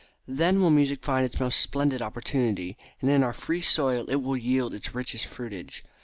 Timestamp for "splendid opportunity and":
1.59-3.11